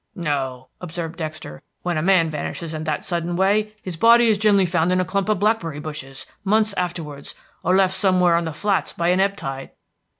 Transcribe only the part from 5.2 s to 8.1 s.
of blackberry bushes, months afterwards, or left